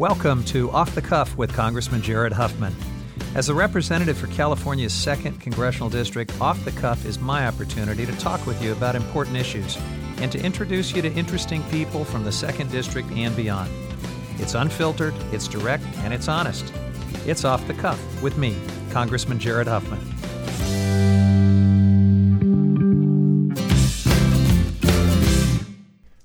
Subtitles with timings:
[0.00, 2.74] Welcome to Off the Cuff with Congressman Jared Huffman.
[3.34, 8.12] As a representative for California's 2nd Congressional District, Off the Cuff is my opportunity to
[8.16, 9.76] talk with you about important issues
[10.16, 13.70] and to introduce you to interesting people from the 2nd District and beyond.
[14.38, 16.72] It's unfiltered, it's direct, and it's honest.
[17.26, 18.56] It's Off the Cuff with me,
[18.92, 20.00] Congressman Jared Huffman.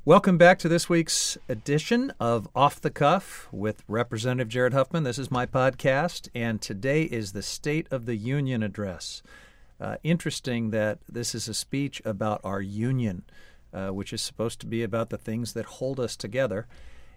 [0.08, 5.02] Welcome back to this week's edition of Off the Cuff with Representative Jared Huffman.
[5.02, 9.24] This is my podcast, and today is the State of the Union address.
[9.82, 13.24] Uh, interesting that this is a speech about our union,
[13.74, 16.68] uh, which is supposed to be about the things that hold us together.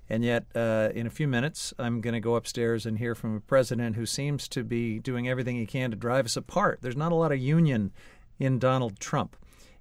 [0.09, 3.36] And yet, uh, in a few minutes, I'm going to go upstairs and hear from
[3.36, 6.78] a president who seems to be doing everything he can to drive us apart.
[6.80, 7.92] There's not a lot of union
[8.39, 9.36] in Donald Trump.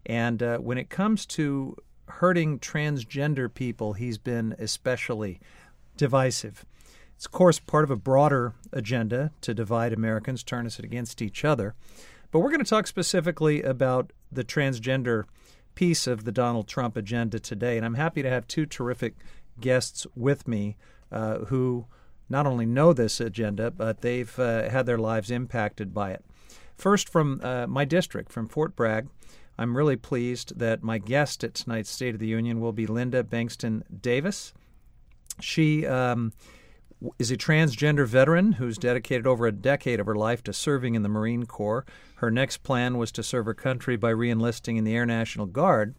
[0.05, 5.39] And uh, when it comes to hurting transgender people, he's been especially
[5.95, 6.66] divisive.
[7.16, 11.44] It's, of course, part of a broader agenda to divide Americans, turn us against each
[11.44, 11.73] other.
[12.31, 15.23] But we're going to talk specifically about the transgender
[15.73, 17.78] piece of the Donald Trump agenda today.
[17.78, 19.16] And I'm happy to have two terrific
[19.59, 20.75] guests with me
[21.11, 21.85] uh, who
[22.30, 26.25] not only know this agenda, but they've uh, had their lives impacted by it.
[26.75, 29.08] First, from uh, my district, from Fort Bragg,
[29.58, 33.23] I'm really pleased that my guest at tonight's State of the Union will be Linda
[33.23, 34.53] Bankston Davis.
[35.39, 36.31] She um,
[37.19, 41.03] is a transgender veteran who's dedicated over a decade of her life to serving in
[41.03, 41.85] the Marine Corps.
[42.16, 45.95] Her next plan was to serve her country by reenlisting in the Air National Guard.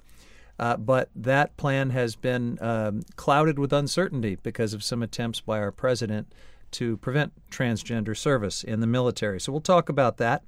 [0.59, 5.59] Uh, but that plan has been um, clouded with uncertainty because of some attempts by
[5.59, 6.33] our president
[6.73, 9.41] to prevent transgender service in the military.
[9.41, 10.43] So we'll talk about that.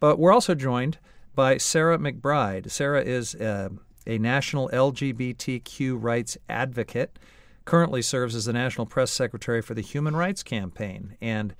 [0.00, 0.98] But we're also joined
[1.34, 2.70] by Sarah McBride.
[2.70, 3.70] Sarah is uh,
[4.06, 7.18] a national LGBTQ rights advocate,
[7.64, 11.16] currently serves as the National Press Secretary for the Human Rights Campaign.
[11.20, 11.54] And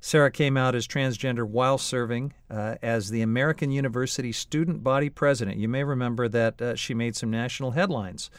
[0.00, 5.58] Sarah came out as transgender while serving uh, as the American University Student Body President.
[5.58, 8.30] You may remember that uh, she made some national headlines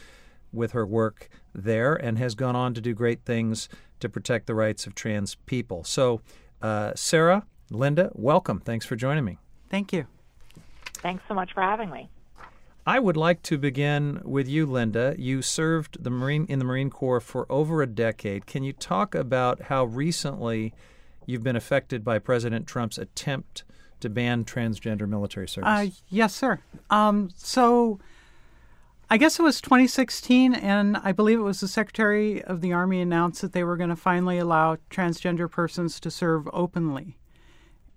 [0.51, 4.55] with her work there and has gone on to do great things to protect the
[4.55, 5.83] rights of trans people.
[5.83, 6.21] So,
[6.61, 8.59] uh, Sarah, Lynda, welcome.
[8.59, 9.37] Thanks for joining me.
[9.69, 10.07] Thank you.
[11.01, 12.09] Thanks so much for having me.
[12.85, 15.15] I would like to begin with you, Lynda.
[15.19, 18.47] You served the Marine in the Marine Corps for over a decade.
[18.47, 20.73] Can you talk about how recently
[21.27, 23.63] you've been affected by President Trump's attempt
[23.99, 25.67] to ban transgender military service?
[25.67, 26.59] Uh, yes, sir.
[26.89, 27.99] Um, so
[29.11, 32.99] I guess it was 2016, and I believe it was the Secretary of the Army
[32.99, 37.17] announced that they were going to finally allow transgender persons to serve openly.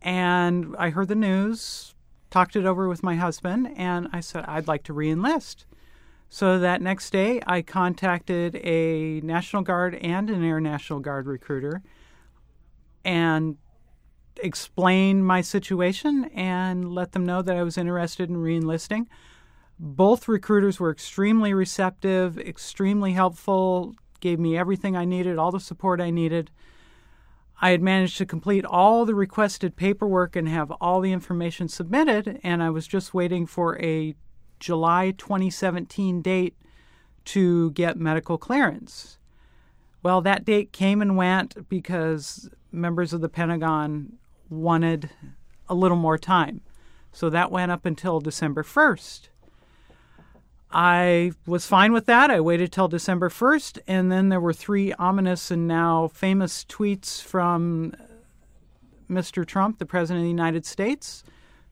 [0.03, 1.94] And I heard the news
[2.35, 5.67] talked it over with my husband, and I said, I'd like to reenlist.
[6.29, 11.81] So that next day, I contacted a National Guard and an Air National Guard recruiter
[13.05, 13.57] and
[14.43, 19.07] explained my situation and let them know that I was interested in reenlisting.
[19.79, 26.01] Both recruiters were extremely receptive, extremely helpful, gave me everything I needed, all the support
[26.01, 26.51] I needed.
[27.61, 32.41] I had managed to complete all the requested paperwork and have all the information submitted,
[32.43, 34.15] and I was just waiting for a
[34.59, 36.57] July 2017 date
[37.27, 39.19] to get medical clearance.
[40.03, 44.15] Well, that date came and went because members of the Pentagon
[44.51, 45.11] wanted
[45.69, 46.61] a little more time.
[47.13, 49.29] So that went up until December 1st.
[50.75, 52.33] I was fine with that.
[52.33, 57.23] I waited till December 1st, and then there were three ominous and now famous tweets
[57.23, 57.95] from
[59.09, 59.47] Mr.
[59.47, 61.23] Trump, the President of the United States,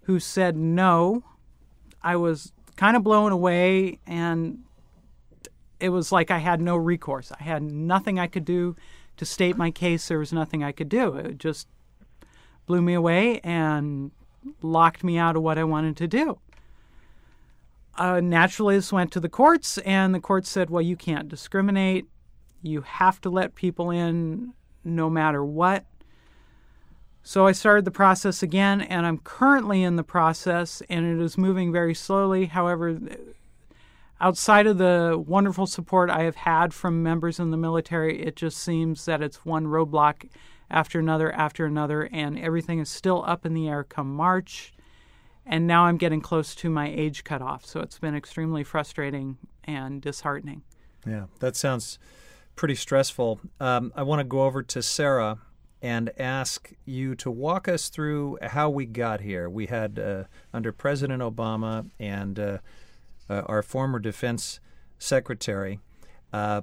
[0.02, 1.24] who said no.
[2.00, 4.62] I was kind of blown away, and
[5.80, 7.32] it was like I had no recourse.
[7.32, 8.76] I had nothing I could do
[9.16, 10.06] to state my case.
[10.06, 11.16] There was nothing I could do.
[11.16, 11.66] It just
[12.66, 14.12] blew me away and
[14.60, 16.38] locked me out of what I wanted to do
[17.96, 22.06] uh, naturally this went to the courts, and the courts said, well, you can't discriminate.
[22.62, 24.54] You have to let people in
[24.84, 25.84] no matter what.
[27.22, 31.38] So I started the process again, and I'm currently in the process, and it is
[31.38, 32.46] moving very slowly.
[32.46, 32.98] However,
[34.20, 38.58] outside of the wonderful support I have had from members in the military, it just
[38.58, 40.28] seems that it's one roadblock
[40.68, 44.72] after another after another, and everything is still up in the air come March
[45.46, 47.64] and now I'm getting close to my age cutoff.
[47.64, 50.62] So it's been extremely frustrating and disheartening.
[51.06, 51.98] Yeah, that sounds
[52.54, 53.40] pretty stressful.
[53.60, 55.38] Um, I want to go over to Sarah
[55.80, 59.50] and ask you to walk us through how we got here.
[59.50, 60.24] We had uh,
[60.54, 62.58] under President Obama and uh,
[63.28, 64.60] uh, our former defense
[64.98, 65.80] secretary.
[66.32, 66.62] Uh,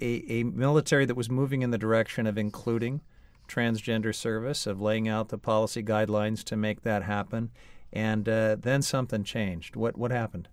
[0.00, 3.02] a, a military that was moving in the direction of including
[3.46, 7.50] transgender service, of laying out the policy guidelines to make that happen,
[7.94, 9.76] and uh, then something changed.
[9.76, 10.48] What what happened?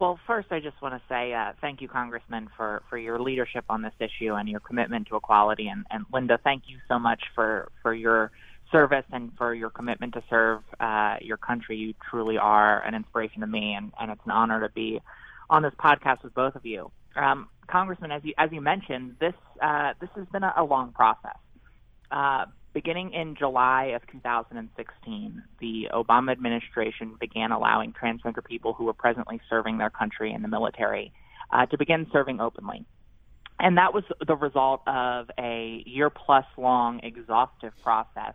[0.00, 3.64] Well, first, I just want to say uh, thank you, Congressman, for, for your leadership
[3.70, 5.68] on this issue and your commitment to equality.
[5.68, 8.32] And, and Lynda, thank you so much for, for your
[8.72, 11.76] service and for your commitment to serve uh, your country.
[11.76, 15.00] You truly are an inspiration to me, and, and it's an honor to be
[15.48, 16.90] on this podcast with both of you.
[17.14, 20.92] Um, Congressman, as you as you mentioned, this uh, this has been a, a long
[20.92, 21.38] process.
[22.74, 29.40] Beginning in July of 2016, the Obama administration began allowing transgender people who were presently
[29.48, 31.12] serving their country in the military
[31.52, 32.84] uh, to begin serving openly.
[33.60, 38.34] And that was the result of a year plus long exhaustive process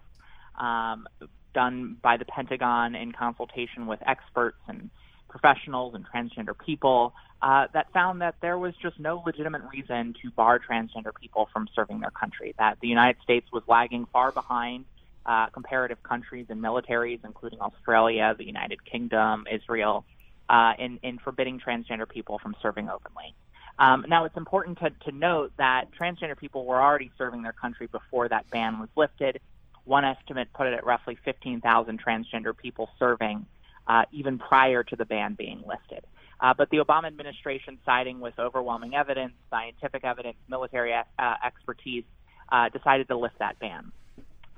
[0.57, 1.05] um,
[1.53, 4.89] done by the Pentagon in consultation with experts and
[5.29, 10.29] professionals and transgender people uh, that found that there was just no legitimate reason to
[10.31, 14.85] bar transgender people from serving their country, that the United States was lagging far behind
[15.25, 20.03] uh, comparative countries and militaries, including Australia, the United Kingdom, Israel,
[20.49, 23.35] uh, in, in forbidding transgender people from serving openly.
[23.77, 27.87] Um, now, it's important to, to note that transgender people were already serving their country
[27.87, 29.39] before that ban was lifted.
[29.85, 33.45] One estimate put it at roughly 15,000 transgender people serving
[33.89, 36.05] uh, even prior to the ban being lifted.
[36.39, 42.05] Uh, but the Obama administration, siding with overwhelming evidence, scientific evidence, military uh, expertise,
[42.51, 43.91] uh, decided to lift that ban.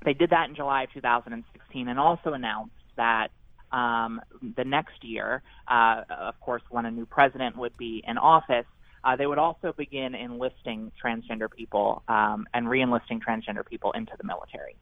[0.04, 3.28] They did that in July of 2016 and also announced that
[3.72, 4.20] um,
[4.56, 8.66] the next year, uh, of course, when a new president would be in office,
[9.04, 14.24] uh, they would also begin enlisting transgender people um, and re-enlisting transgender people into the
[14.24, 14.76] military.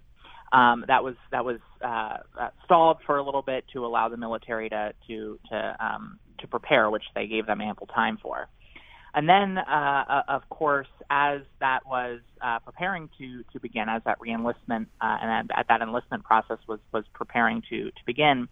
[0.53, 4.17] Um, that was that was uh, uh, stalled for a little bit to allow the
[4.17, 8.49] military to to to um, to prepare, which they gave them ample time for.
[9.15, 14.03] And then, uh, uh of course, as that was uh, preparing to to begin, as
[14.05, 18.49] that reenlistment uh, and at that enlistment process was was preparing to to begin,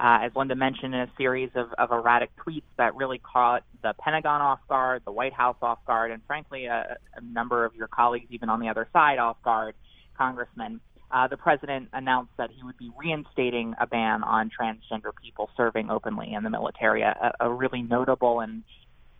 [0.00, 4.40] as Lynda mentioned, in a series of, of erratic tweets that really caught the Pentagon
[4.40, 8.26] off guard, the White House off guard, and frankly, a, a number of your colleagues,
[8.30, 9.74] even on the other side, off guard,
[10.16, 15.50] congressmen uh, the president announced that he would be reinstating a ban on transgender people
[15.56, 18.62] serving openly in the military, a, a really notable and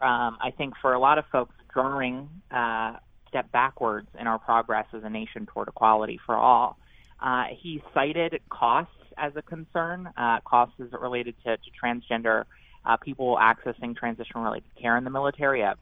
[0.01, 2.95] um, I think for a lot of folks jarring uh,
[3.29, 6.79] step backwards in our progress as a nation toward equality for all.
[7.21, 12.45] Uh, he cited costs as a concern, uh, costs as related to, to transgender
[12.87, 15.75] uh, people accessing transition related care in the military, a,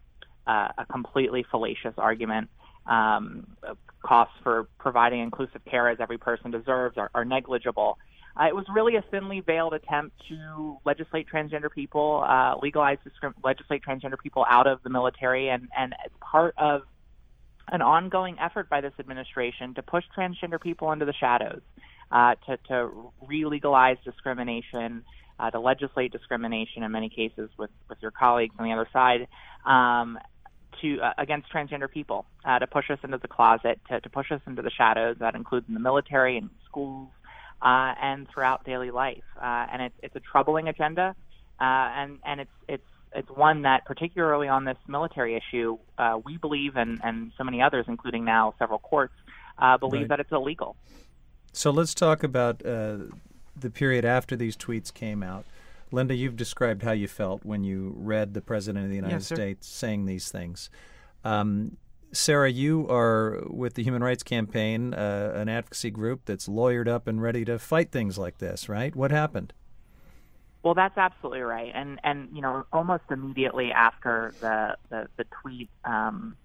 [0.47, 2.49] a completely fallacious argument
[2.87, 3.47] um,
[4.03, 7.99] costs for providing inclusive care as every person deserves are, are negligible.
[8.39, 13.35] Uh, it was really a thinly veiled attempt to legislate transgender people, uh, legalize, discrim-
[13.43, 16.83] legislate transgender people out of the military, and, and part of
[17.69, 21.63] an ongoing effort by this administration to push transgender people into the shadows,
[22.13, 22.91] uh, to, to
[23.27, 25.03] re-legalize discrimination,
[25.41, 29.27] uh, to legislate discrimination in many cases with, with your colleagues on the other side,
[29.65, 30.19] um,
[30.83, 34.31] to uh, against transgender people, uh, to push us into the closet, to, to push
[34.33, 35.17] us into the shadows.
[35.21, 37.09] That includes in the military and schools
[37.63, 39.25] uh, and throughout daily life.
[39.41, 41.15] Uh, and it's it's a troubling agenda,
[41.61, 42.85] uh, and and it's it's
[43.15, 47.63] it's one that, particularly on this military issue, uh, we believe, and and so many
[47.63, 49.15] others, including now several courts,
[49.59, 50.09] uh, believe right.
[50.11, 50.77] that it's illegal.
[51.53, 52.99] So let's talk about uh,
[53.59, 55.47] the period after these tweets came out.
[55.93, 59.27] Lynda, you've described how you felt when you read the President of the United yes,
[59.27, 60.69] States saying these things.
[61.25, 61.77] Um,
[62.13, 67.07] Sarah, you are with the Human Rights Campaign, uh, an advocacy group that's lawyered up
[67.07, 68.95] and ready to fight things like this, right?
[68.95, 69.53] What happened?
[70.63, 75.69] Well, that's absolutely right, and and you know, almost immediately after the the, the tweet,
[75.85, 76.37] um,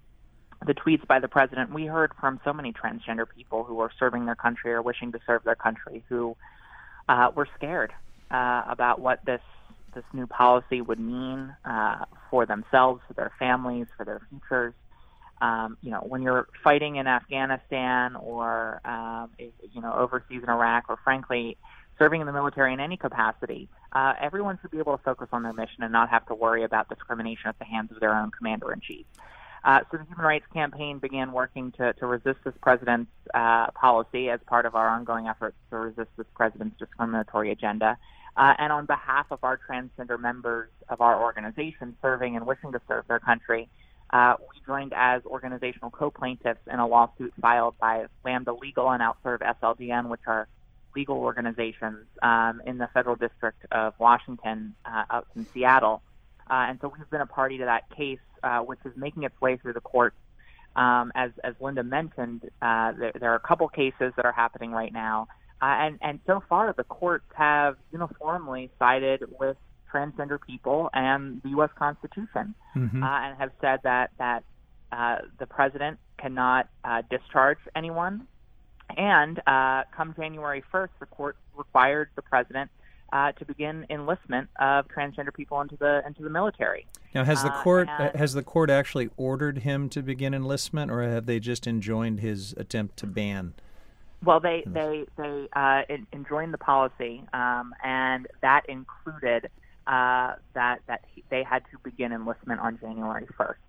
[0.63, 4.25] the tweets by the president, we heard from so many transgender people who are serving
[4.25, 6.37] their country or wishing to serve their country who
[7.09, 7.93] uh, were scared
[8.31, 9.41] uh, about what this
[9.93, 14.73] this new policy would mean uh, for themselves, for their families, for their futures.
[15.41, 20.85] Um, you know, when you're fighting in Afghanistan or um, you know overseas in Iraq,
[20.87, 21.57] or frankly
[21.99, 25.43] serving in the military in any capacity, uh, everyone should be able to focus on
[25.43, 28.31] their mission and not have to worry about discrimination at the hands of their own
[28.31, 29.05] commander in chief.
[29.63, 34.29] Uh, so the Human Rights Campaign began working to, to resist this president's uh, policy
[34.29, 37.97] as part of our ongoing efforts to resist this president's discriminatory agenda.
[38.37, 42.81] Uh, and on behalf of our transgender members of our organization serving and wishing to
[42.87, 43.67] serve their country,
[44.11, 49.39] uh, we joined as organizational co-plaintiffs in a lawsuit filed by Lambda Legal and Outserve
[49.39, 50.47] SLDN, which are
[50.95, 56.01] legal organizations um, in the Federal District of Washington uh, out in Seattle.
[56.49, 59.39] Uh, and so we've been a party to that case, uh, which is making its
[59.39, 60.17] way through the courts.
[60.75, 64.71] Um, as, as Lynda mentioned, uh, there, there, are a couple cases that are happening
[64.71, 65.27] right now.
[65.61, 69.57] Uh, and, and so far, the courts have uniformly sided with
[69.93, 71.69] transgender people and the U.S.
[71.77, 73.03] Constitution mm-hmm.
[73.03, 74.43] Uh, and have said that, that
[74.91, 76.67] uh, the president cannot
[77.09, 78.27] discharge anyone.
[78.97, 82.71] And come January 1st, the court required the president
[83.13, 86.87] uh, to begin enlistment of transgender people into the into the military.
[87.13, 90.91] Now, has the uh, court uh, has the court actually ordered him to begin enlistment,
[90.91, 93.53] or have they just enjoined his attempt to ban?
[94.23, 95.81] Well, they they they uh,
[96.13, 99.49] enjoined the policy, um, and that included
[99.87, 103.59] uh, that that he, they had to begin enlistment on January first,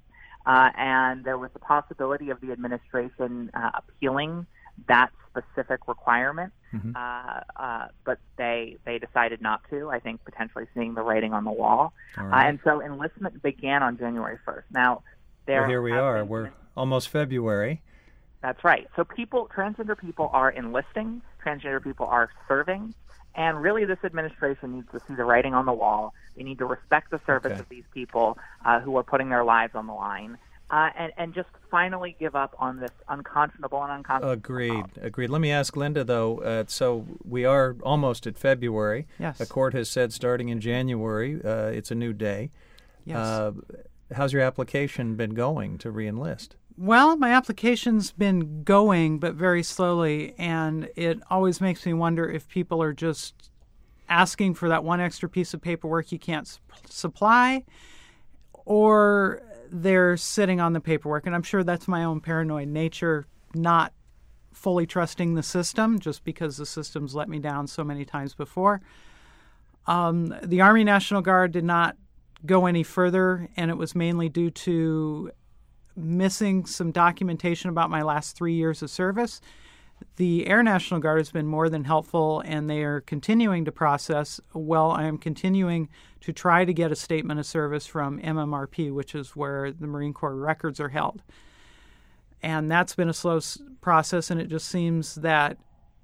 [0.45, 4.47] uh, and there was the possibility of the administration appealing
[4.89, 6.93] that specific requirement, mm-hmm.
[6.95, 9.91] uh, uh, but they they decided not to.
[9.91, 12.47] I think potentially seeing the writing on the wall, uh, right.
[12.47, 14.67] uh, and so enlistment began on January first.
[14.71, 15.03] Now,
[15.47, 16.25] there well, here we are.
[16.25, 17.83] We're almost February.
[18.43, 18.89] That's right.
[18.97, 21.23] So people, transgender people, are enlisting.
[21.45, 22.95] Transgender people are serving.
[23.35, 26.13] And really, this administration needs to see the writing on the wall.
[26.37, 27.61] They need to respect the service okay.
[27.61, 30.39] of these people uh, who are putting their lives on the line
[30.73, 34.33] uh, and, and just finally give up on this unconscionable and unconscionable.
[34.33, 34.71] Agreed.
[34.71, 35.01] Policy.
[35.03, 35.31] Agreed.
[35.31, 36.41] Let me ask Linda though.
[36.41, 39.07] Uh, so we are almost at February.
[39.19, 39.39] Yes.
[39.39, 42.51] The court has said starting in January, uh, it's a new day.
[43.05, 43.19] Yes.
[43.19, 43.53] Uh,
[44.15, 46.51] how's your application been going to reenlist?
[46.83, 52.49] Well, my application's been going, but very slowly, and it always makes me wonder if
[52.49, 53.53] people are just
[54.09, 56.59] asking for that one extra piece of paperwork you can't su-
[56.91, 57.63] supply,
[58.65, 61.25] or they're sitting on the paperwork.
[61.25, 63.93] And I'm sure that's my own paranoid nature, not
[64.53, 68.81] fully trusting the system just because the system's let me down so many times before.
[69.87, 71.97] Um, the Army National Guard did not
[72.45, 75.31] go any further, and it was mainly due to
[75.97, 79.41] missing some documentation about my last three years of service
[80.17, 84.41] the Air National Guard has been more than helpful, and they are continuing to process.
[84.53, 85.89] Well, I am continuing
[86.21, 90.13] to try to get a statement of service from MMRP, which is where the Marine
[90.13, 91.23] Corps records are held.
[92.43, 93.41] And that's been a slow
[93.81, 95.59] process, and it just seems that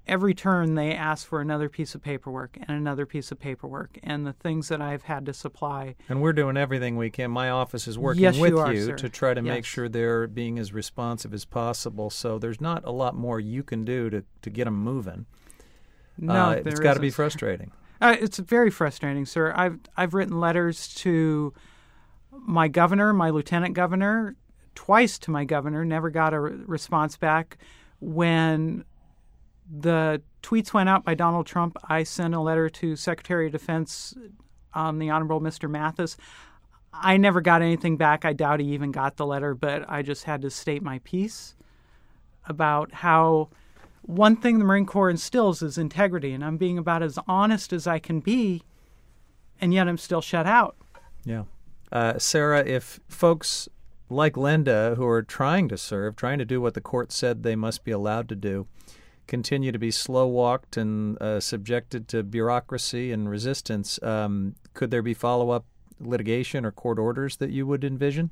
[0.09, 4.25] every turn they ask for another piece of paperwork and another piece of paperwork and
[4.25, 5.95] the things that I've had to supply.
[6.09, 7.29] And we're doing everything we can.
[7.31, 9.53] My office is working yes, with you, are, you to try to yes.
[9.53, 12.09] make sure they're being as responsive as possible.
[12.09, 15.27] So there's not a lot more you can do to, to get them moving.
[16.17, 17.71] No, uh, it's got to be frustrating.
[18.01, 19.53] Uh, it's very frustrating, sir.
[19.55, 21.53] I've I've written letters to
[22.31, 24.35] my governor, my lieutenant governor,
[24.75, 27.57] twice to my governor, never got a re- response back.
[27.99, 28.85] When
[29.69, 31.77] the tweets went out by Donald Trump.
[31.87, 34.15] I sent a letter to Secretary of Defense,
[34.73, 35.69] um, the Honorable Mr.
[35.69, 36.15] Mattis.
[36.91, 38.25] I never got anything back.
[38.25, 41.55] I doubt he even got the letter, but I just had to state my piece
[42.47, 43.49] about how
[44.01, 47.85] one thing the Marine Corps instills is integrity, and I'm being about as honest as
[47.85, 48.63] I can be,
[49.61, 50.75] and yet I'm still shut out.
[51.23, 51.43] Yeah.
[51.91, 53.69] Uh, Sarah, if folks
[54.09, 57.55] like Lynda who are trying to serve, trying to do what the court said they
[57.55, 58.67] must be allowed to do,
[59.29, 65.03] continue to be slow walked and uh, subjected to bureaucracy and resistance, um, could there
[65.03, 65.65] be follow up
[65.99, 68.31] litigation or court orders that you would envision?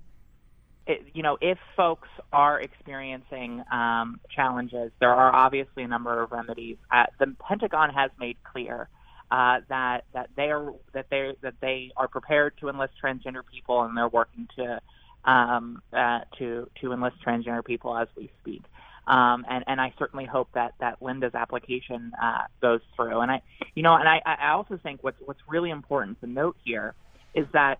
[0.88, 6.32] It, you know, if folks are experiencing um, challenges, there are obviously a number of
[6.32, 6.78] remedies.
[6.92, 8.90] Uh, the Pentagon has made clear
[9.30, 13.84] uh, that that they are that they that they are prepared to enlist transgender people,
[13.84, 14.82] and they're working to
[15.26, 18.64] um, uh, to to enlist transgender people as we speak.
[19.08, 23.22] Um, and, and I certainly hope that, that Lynda's application uh, goes through.
[23.22, 23.42] And I,
[23.74, 26.94] you know, and I, I also think what's what's really important to note here
[27.34, 27.80] is that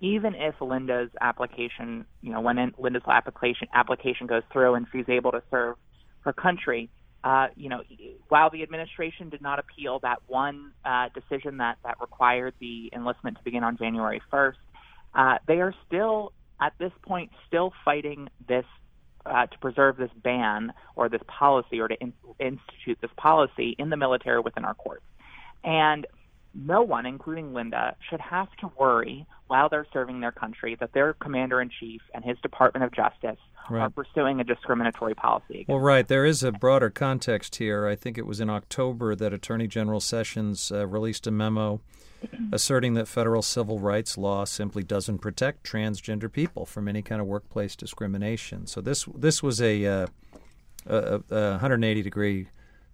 [0.00, 5.30] even if Lynda's application, you know, when Lynda's application application goes through and she's able
[5.30, 5.76] to serve
[6.22, 6.90] her country,
[7.22, 7.82] uh, you know,
[8.28, 13.38] while the administration did not appeal that one uh, decision that that required the enlistment
[13.38, 14.56] to begin on January 1st,
[15.14, 18.66] uh, they are still at this point still fighting this
[19.26, 23.90] uh, to preserve this ban or this policy or to in- institute this policy in
[23.90, 25.04] the military within our courts.
[25.62, 26.06] And
[26.54, 31.14] no one, including Lynda, should have to worry while they're serving their country that their
[31.14, 33.38] commander in chief and his Department of Justice
[33.68, 33.80] right.
[33.80, 35.64] are pursuing a discriminatory policy.
[35.68, 36.06] Well, right.
[36.06, 37.86] There is a broader context here.
[37.86, 41.80] I think it was in October that Attorney General Sessions uh, released a memo
[42.52, 47.26] asserting that federal civil rights law simply doesn't protect transgender people from any kind of
[47.26, 48.66] workplace discrimination.
[48.66, 50.06] So this this was a, uh,
[50.86, 52.48] a, a 180 degree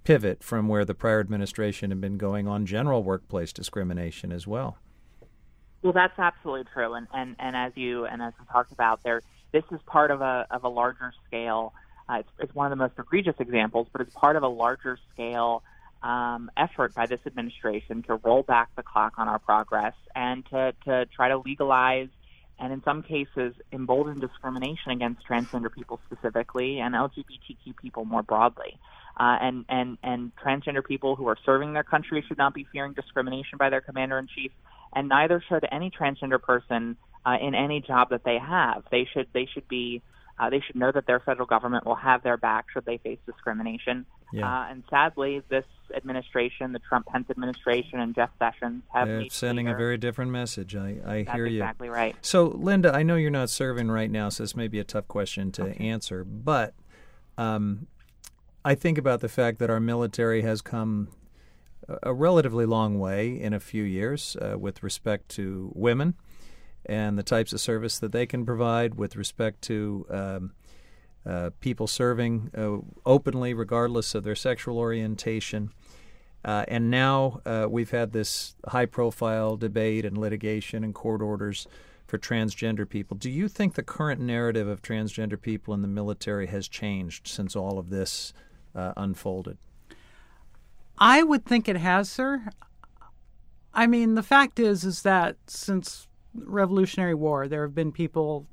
[0.05, 4.79] pivot from where the prior administration had been going on general workplace discrimination as well.
[5.83, 9.23] Well, that's absolutely true, and and, and as you and as we talked about, there
[9.53, 11.73] this is part of a of a larger scale.
[12.09, 14.99] Uh, it's, it's one of the most egregious examples, but it's part of a larger
[15.13, 15.63] scale
[16.03, 20.73] um, effort by this administration to roll back the clock on our progress and to
[20.85, 22.09] to try to legalize
[22.59, 28.79] and in some cases embolden discrimination against transgender people specifically and LGBTQ people more broadly.
[29.19, 32.93] Uh, and and and transgender people who are serving their country should not be fearing
[32.95, 34.53] discrimination by their commander in chief
[34.95, 38.85] and neither should any transgender person uh, in any job that they have.
[38.91, 40.03] They should they should be
[40.39, 43.19] uh, they should know that their federal government will have their back should they face
[43.27, 44.07] discrimination.
[44.33, 44.47] Yeah.
[44.47, 49.69] Uh, and sadly, this administration, the Trump Pence administration, and Jeff Sessions have They're sending
[49.69, 50.77] a very different message.
[50.77, 51.63] I, I That's hear you.
[51.63, 52.17] Exactly right.
[52.23, 55.09] So, Lynda, I know you're not serving right now, so this may be a tough
[55.09, 55.89] question to okay.
[55.89, 56.75] answer, but
[57.39, 57.87] um,
[58.65, 61.09] I think about the fact that our military has come
[62.03, 66.15] a relatively long way in a few years uh, with respect to women
[66.87, 70.53] and the types of service that they can provide with respect to um,
[71.27, 75.71] uh, people serving uh, openly, regardless of their sexual orientation.
[76.45, 81.67] Uh, and now uh, we've had this high profile debate and litigation and court orders
[82.07, 83.17] for transgender people.
[83.17, 87.55] Do you think the current narrative of transgender people in the military has changed since
[87.55, 88.33] all of this
[88.75, 89.59] uh, unfolded?
[90.99, 92.51] I would think it has, sir.
[93.73, 98.47] I mean, the fact is, is that since Revolutionary War, there have been people,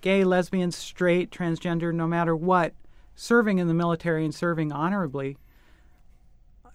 [0.00, 2.74] gay, lesbian, straight, transgender, no matter what,
[3.14, 5.38] serving in the military and serving honorably.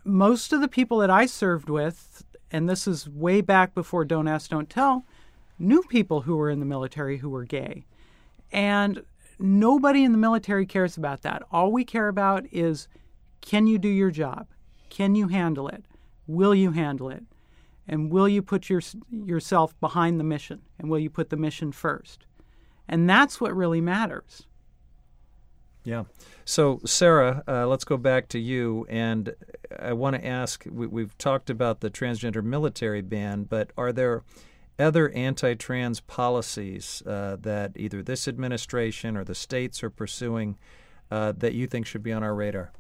[0.04, 4.28] Most of the people that I served with, and this is way back before Don't
[4.28, 5.06] Ask, Don't Tell,
[5.60, 7.86] knew people who were in the military who were gay.
[8.52, 9.04] And
[9.38, 11.44] nobody in the military cares about that.
[11.52, 12.88] All we care about is
[13.42, 14.48] can you do your job?
[14.90, 15.84] Can you handle it?
[16.28, 17.24] Will you handle it?
[17.88, 20.62] And will you put your, yourself behind the mission?
[20.78, 22.26] And will you put the mission first?
[22.88, 24.46] And that's what really matters.
[25.84, 26.04] Yeah.
[26.46, 28.86] So, Sarah, uh, let's go back to you.
[28.90, 29.34] And
[29.80, 34.24] I want to ask we, have talked about the transgender military ban, but are there
[34.78, 40.58] other anti trans policies uh, that either this administration or the states are pursuing
[41.12, 42.72] uh, that you think should be on our radar?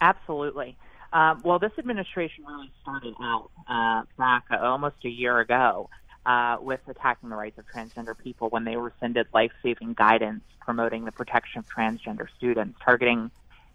[0.00, 0.76] Absolutely.
[1.12, 5.88] Um, well, this administration really started out uh, back uh, almost a year ago
[6.26, 11.12] uh, with attacking the rights of transgender people when they rescinded life-saving guidance promoting the
[11.12, 13.30] protection of transgender students, targeting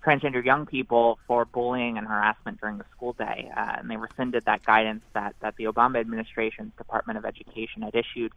[0.05, 3.49] transgender young people for bullying and harassment during the school day.
[3.55, 7.95] Uh, and they rescinded that guidance that, that the Obama administration's Department of Education had
[7.95, 8.33] issued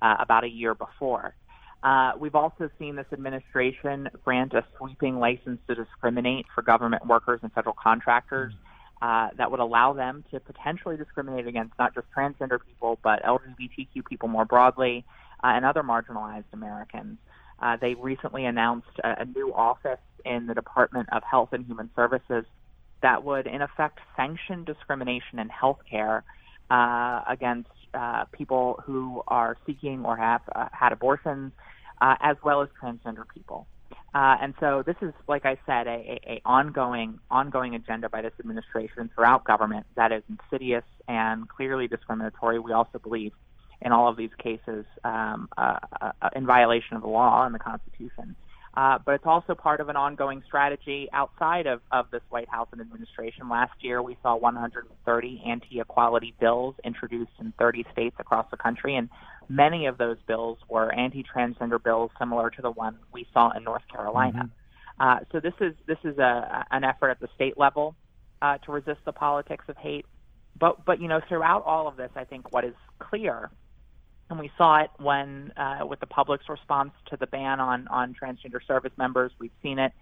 [0.00, 1.34] uh, about a year before.
[1.82, 7.40] Uh, we've also seen this administration grant a sweeping license to discriminate for government workers
[7.42, 8.54] and federal contractors
[9.02, 14.04] uh, that would allow them to potentially discriminate against not just transgender people, but LGBTQ
[14.08, 15.04] people more broadly
[15.42, 17.18] uh, and other marginalized Americans.
[17.60, 21.90] Uh, they recently announced a, a new office in the Department of Health and Human
[21.96, 22.44] Services
[23.02, 26.22] that would, in effect, sanction discrimination in healthcare
[26.70, 31.52] uh, against uh, people who are seeking or have uh, had abortions,
[32.00, 33.66] uh, as well as transgender people.
[34.12, 38.32] Uh, and so this is, like I said, a, a, ongoing ongoing agenda by this
[38.40, 42.58] administration throughout government that is insidious and clearly discriminatory.
[42.58, 43.32] We also believe
[43.80, 47.60] in all of these cases um, uh, uh, in violation of the law and the
[47.60, 48.34] Constitution.
[48.74, 52.68] Uh, but it's also part of an ongoing strategy outside of, of this White House
[52.70, 53.48] and administration.
[53.48, 58.94] Last year, we saw 130 anti equality bills introduced in 30 states across the country,
[58.94, 59.08] and
[59.50, 63.64] many of those bills were anti transgender bills similar to the one we saw in
[63.64, 64.44] North Carolina.
[64.44, 65.02] Mm-hmm.
[65.02, 67.94] Uh, so this is this is a, an effort at the state level
[68.42, 70.06] uh, to resist the politics of hate.
[70.58, 73.50] But but you know throughout all of this, I think what is clear
[74.30, 78.14] and we saw it when uh, with the public's response to the ban on on
[78.14, 79.32] transgender service members.
[79.38, 79.92] We've seen it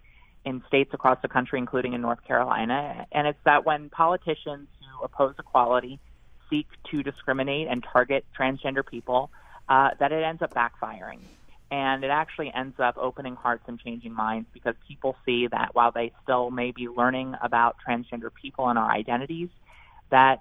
[0.45, 5.05] in states across the country, including in North Carolina, and it's that when politicians who
[5.05, 5.99] oppose equality
[6.51, 9.31] seek to discriminate and target transgender people,
[9.69, 11.21] uh, that it ends up backfiring.
[11.71, 15.93] And it actually ends up opening hearts and changing minds because people see that while
[15.93, 19.51] they still may be learning about transgender people and our identities,
[20.11, 20.41] that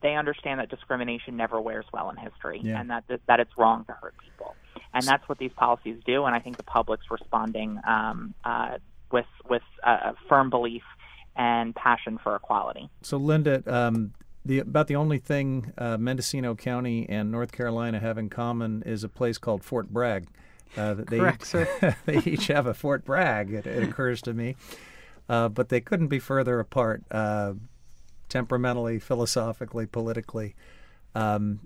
[0.00, 2.80] they understand that discrimination never wears well in history yeah.
[2.80, 4.54] and that, that it's wrong to hurt people.
[4.94, 6.24] And that's what these policies do.
[6.24, 8.78] And I think the public's responding um, uh,
[9.10, 10.82] with with a firm belief
[11.36, 12.88] and passion for equality.
[13.02, 14.12] So, Lynda, um,
[14.44, 19.04] the about the only thing uh, Mendocino County and North Carolina have in common is
[19.04, 20.28] a place called Fort Bragg.
[20.76, 21.96] Uh, they, Correct, sir.
[22.06, 23.52] they each have a Fort Bragg.
[23.52, 24.56] It, it occurs to me,
[25.28, 27.02] uh, but they couldn't be further apart.
[27.10, 27.54] Uh,
[28.28, 30.56] temperamentally, philosophically, politically.
[31.14, 31.60] Um,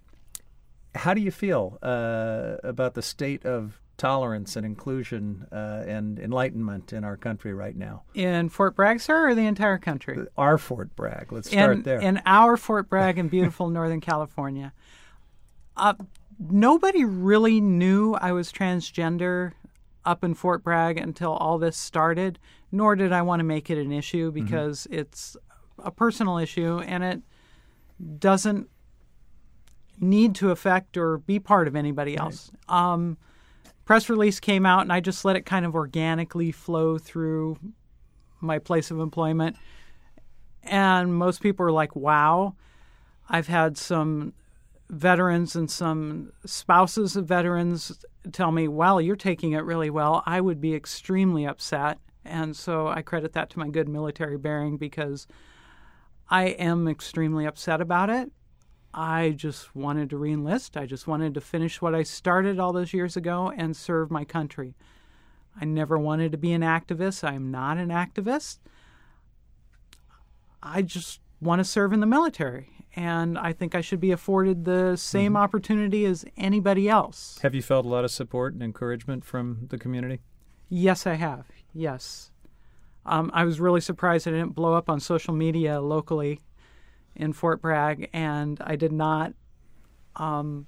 [0.94, 6.92] how do you feel uh, about the state of tolerance and inclusion uh, and enlightenment
[6.92, 8.04] in our country right now?
[8.14, 10.26] In Fort Bragg, sir, or the entire country?
[10.38, 11.30] Our Fort Bragg.
[11.30, 12.00] Let's start in, there.
[12.00, 14.72] In our Fort Bragg in beautiful Northern California.
[15.76, 15.94] Uh,
[16.38, 19.52] nobody really knew I was transgender
[20.04, 22.38] up in Fort Bragg until all this started,
[22.72, 24.44] nor did I want to make it an issue mm-hmm.
[24.44, 25.00] because mm-hmm.
[25.00, 25.36] it's
[25.78, 27.22] a personal issue and it
[28.18, 28.68] doesn't
[30.00, 32.50] need to affect or be part of anybody else.
[32.68, 32.92] Right.
[32.92, 33.18] Um,
[33.88, 37.58] press release came out, and I just let it kind of organically flow through
[38.38, 39.56] my place of employment.
[40.62, 42.54] And most people are like, wow.
[43.30, 44.34] I've had some
[44.90, 50.22] veterans and some spouses of veterans tell me, well, you're taking it really well.
[50.26, 51.96] I would be extremely upset.
[52.26, 55.26] And so I credit that to my good military bearing because
[56.28, 58.30] I am extremely upset about it.
[58.92, 60.76] I just wanted to reenlist.
[60.80, 64.24] I just wanted to finish what I started all those years ago and serve my
[64.24, 64.74] country.
[65.60, 67.22] I never wanted to be an activist.
[67.24, 68.58] I am not an activist.
[70.62, 72.70] I just want to serve in the military.
[72.96, 75.36] And I think I should be afforded the same mm-hmm.
[75.36, 77.38] opportunity as anybody else.
[77.42, 80.20] Have you felt a lot of support and encouragement from the community?
[80.68, 81.46] Yes, I have.
[81.72, 82.30] Yes.
[83.06, 86.40] Um, I was really surprised I didn't blow up on social media locally
[87.18, 89.34] in Fort Bragg, and I did not.
[90.16, 90.66] Um,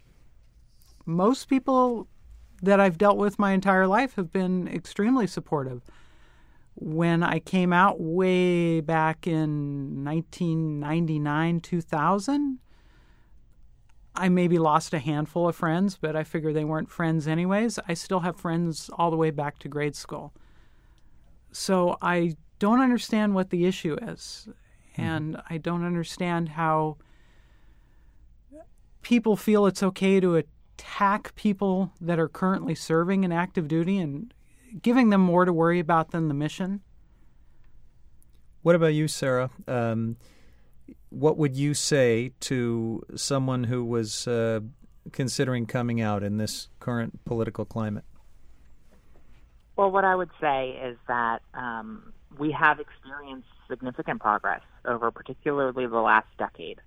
[1.07, 2.09] most people
[2.63, 5.83] that I've dealt with my entire life have been extremely supportive.
[6.75, 12.59] When I came out way back in 1999, 2000,
[14.15, 17.79] I maybe lost a handful of friends, but I figure they weren't friends anyways.
[17.89, 20.33] I still have friends all the way back to grade school.
[21.53, 24.49] So I don't understand what the issue is.
[24.93, 25.03] Mm-hmm.
[25.03, 26.97] And I don't understand how
[29.03, 34.33] people feel it's okay to attack people that are currently serving in active duty and
[34.83, 36.81] giving them more to worry about than the mission.
[38.63, 39.51] What about you, Sarah?
[39.67, 40.17] Um,
[41.09, 44.61] what would you say to someone who was uh,
[45.13, 48.05] considering coming out in this current political climate?
[49.77, 55.87] Well, what I would say is that um, we have experienced significant progress over particularly
[55.87, 56.81] the last decade.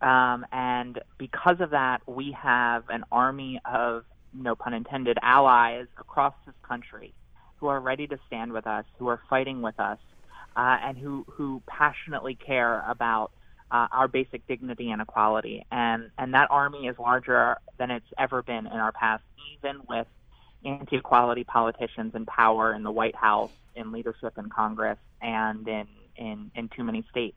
[0.00, 6.34] Um, and because of that, we have an army of, no pun intended, allies across
[6.44, 7.14] this country
[7.56, 9.98] who are ready to stand with us, who are fighting with us,
[10.56, 13.30] uh, and who, who passionately care about
[13.70, 15.64] uh, our basic dignity and equality.
[15.70, 19.22] And, and that army is larger than it's ever been in our past,
[19.56, 20.08] even with
[20.64, 25.86] anti equality politicians in power in the White House, in leadership in Congress, and in
[26.16, 27.36] in, in too many states.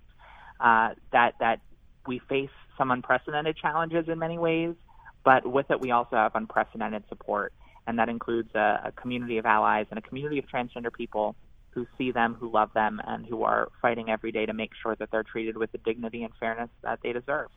[0.59, 1.61] Uh, that that
[2.07, 4.75] we face some unprecedented challenges in many ways,
[5.23, 7.53] but with it we also have unprecedented support,
[7.87, 11.35] and that includes a, a community of allies and a community of transgender people
[11.71, 14.95] who see them, who love them, and who are fighting every day to make sure
[14.95, 17.49] that they're treated with the dignity and fairness that they deserve.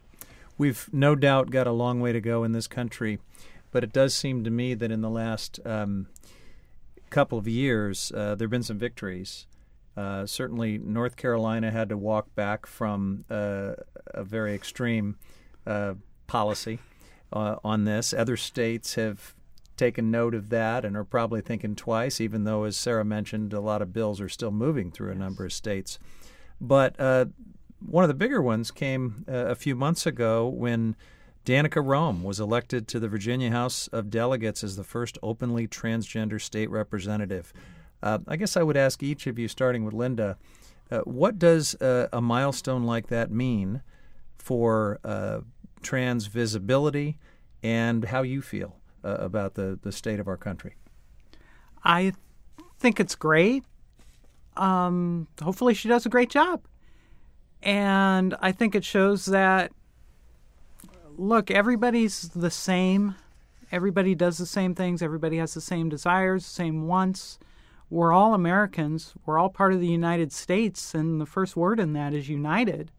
[0.59, 3.21] We've no doubt got a long way to go in this country,
[3.71, 6.09] but it does seem to me that in the last um,
[7.09, 9.47] couple of years uh, there have been some victories.
[9.97, 13.73] Uh, certainly, North Carolina had to walk back from uh,
[14.07, 15.17] a very extreme
[15.67, 15.95] uh,
[16.29, 16.79] policy
[17.33, 18.15] uh, on this.
[18.15, 19.35] Other states have
[19.77, 23.61] taken note of that and are probably thinking twice, even though, as Sarah mentioned, a
[23.61, 25.99] lot of bills are still moving through a number of states.
[26.61, 27.27] But uh,
[27.85, 30.95] one of the bigger ones came a few months ago when
[31.49, 36.39] Danica Roem was elected to the Virginia House of Delegates as the first openly transgender
[36.39, 37.55] state representative.
[38.03, 40.37] Uh, I guess I would ask each of you, starting with Lynda,
[40.91, 43.81] uh, what does uh, a milestone like that mean
[44.37, 45.41] for uh,
[45.81, 47.17] trans visibility
[47.63, 50.77] and how you feel uh, about the, the state of our country?
[51.83, 52.13] I
[52.79, 53.65] think it's great.
[54.59, 56.61] Um, hopefully, she does a great job.
[57.63, 59.73] And I think it shows that,
[61.19, 63.17] look, everybody's the same.
[63.71, 65.03] Everybody does the same things.
[65.03, 67.39] Everybody has the same desires, same wants
[67.91, 69.15] we're all Americans.
[69.25, 72.91] We're all part of the United States, and the first word in that is united.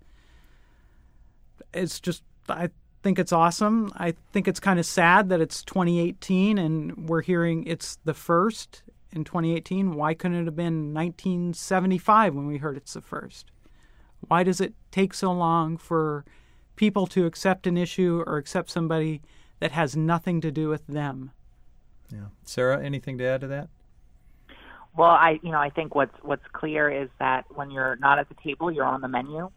[1.73, 2.69] It's just, I
[3.03, 3.91] think it's awesome.
[3.95, 8.81] I think it's kind of sad that it's 2018 and we're hearing it's the first
[9.11, 9.93] in 2018.
[9.93, 13.51] Why couldn't it have been 1975 when we heard it's the first?
[14.27, 16.25] Why does it take so long for
[16.79, 19.21] people to accept an issue or accept somebody
[19.59, 21.31] that has nothing to do with them?
[22.09, 22.29] Yeah.
[22.43, 23.67] Sarah, anything to add to that?
[24.97, 28.27] Well, I you know I think what's what's clear is that when you're not at
[28.29, 29.51] the table, you're on the menu,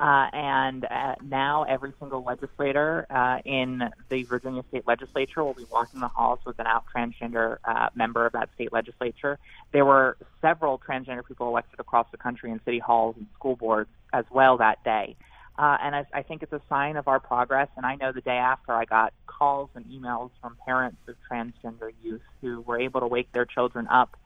[0.00, 5.66] Uh, and uh, now every single legislator uh, in the Virginia state legislature will be
[5.70, 9.38] walking the halls with an out transgender uh, member of that state legislature.
[9.72, 13.90] There were several transgender people elected across the country in city halls and school boards
[14.14, 15.16] as well that day.
[15.60, 17.68] Uh, and I, I think it's a sign of our progress.
[17.76, 21.92] And I know the day after I got calls and emails from parents of transgender
[22.02, 24.16] youth who were able to wake their children up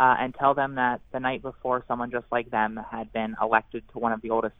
[0.00, 3.82] uh, and tell them that the night before someone just like them had been elected
[3.92, 4.54] to one of the oldest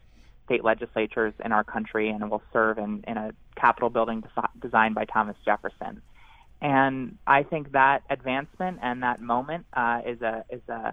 [0.45, 4.95] state legislatures in our country and will serve in, in a Capitol building des- designed
[4.95, 6.03] by Thomas Jefferson.
[6.61, 10.93] And I think that advancement and that moment uh, is a is a,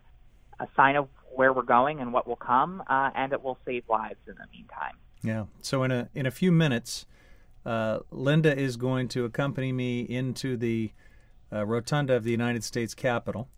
[0.61, 3.83] a sign of where we're going and what will come, uh, and it will save
[3.89, 4.95] lives in the meantime.
[5.23, 5.45] Yeah.
[5.61, 7.05] So in a in a few minutes,
[7.65, 10.91] uh, Lynda is going to accompany me into the
[11.51, 13.49] uh, rotunda of the United States Capitol,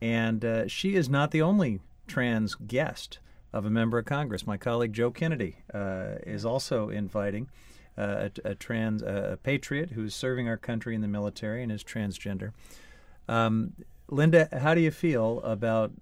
[0.00, 3.18] and uh, she is not the only trans guest
[3.52, 4.46] of a member of Congress.
[4.46, 7.48] My colleague Joe Kennedy uh, is also inviting
[7.96, 11.84] uh, a, a, trans a patriot who's serving our country in the military and is
[11.84, 12.52] transgender.
[13.28, 13.72] Um,
[14.14, 15.92] Lynda, how do you feel about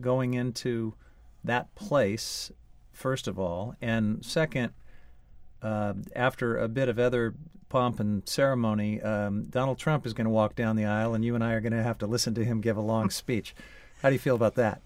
[0.00, 0.94] going into
[1.44, 2.50] that place,
[2.92, 4.72] first of all, and second,
[5.62, 7.34] uh, after a bit of other
[7.68, 11.34] pomp and ceremony, um, Donald Trump is going to walk down the aisle, and you
[11.34, 13.54] and I are going to have to listen to him give a long speech.
[14.02, 14.80] How do you feel about that?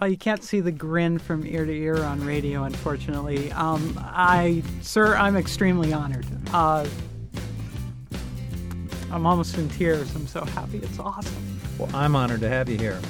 [0.00, 3.52] Well, you can't see the grin from ear to ear on radio, unfortunately.
[3.52, 6.26] Um, I, sir, I'm extremely honored.
[6.52, 6.86] Uh,
[9.14, 10.12] I'm almost in tears.
[10.16, 10.78] I'm so happy.
[10.78, 11.60] It's awesome.
[11.78, 13.00] Well, I'm honored to have you here.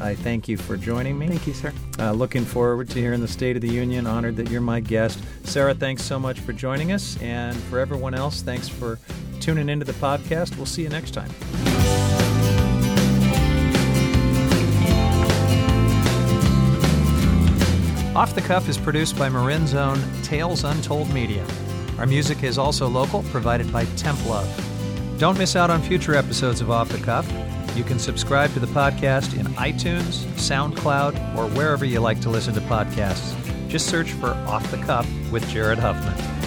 [0.00, 1.28] I thank you for joining me.
[1.28, 1.72] Thank you, sir.
[1.96, 4.08] Uh, looking forward to hearing the State of the Union.
[4.08, 5.22] Honored that you're my guest.
[5.44, 7.16] Sarah, thanks so much for joining us.
[7.22, 8.98] And for everyone else, thanks for
[9.38, 10.56] tuning into the podcast.
[10.56, 11.30] We'll see you next time.
[18.16, 21.46] Off the Cuff is produced by Marin's own Tales Untold Media.
[21.96, 24.67] Our music is also local, provided by Temp Love.
[25.18, 27.28] Don't miss out on future episodes of Off the Cuff.
[27.74, 32.54] You can subscribe to the podcast in iTunes, SoundCloud, or wherever you like to listen
[32.54, 33.36] to podcasts.
[33.68, 36.37] Just search for Off the Cuff with Jared Huffman.